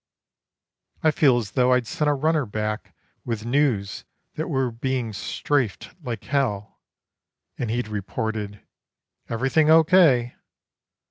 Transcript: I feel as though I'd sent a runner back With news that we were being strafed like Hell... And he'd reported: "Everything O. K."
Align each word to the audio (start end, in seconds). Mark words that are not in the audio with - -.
I 1.03 1.11
feel 1.11 1.37
as 1.37 1.51
though 1.51 1.73
I'd 1.73 1.85
sent 1.85 2.09
a 2.09 2.15
runner 2.15 2.47
back 2.47 2.95
With 3.23 3.45
news 3.45 4.03
that 4.33 4.47
we 4.47 4.53
were 4.55 4.71
being 4.71 5.13
strafed 5.13 5.89
like 6.03 6.23
Hell... 6.23 6.81
And 7.59 7.69
he'd 7.69 7.87
reported: 7.87 8.63
"Everything 9.29 9.69
O. 9.69 9.83
K." 9.83 10.33